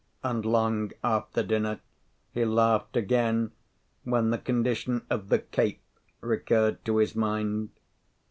[0.23, 1.79] And long after dinner
[2.33, 3.51] he laughed again
[4.03, 5.83] when the condition of the "cape"
[6.21, 7.69] recurred to his mind.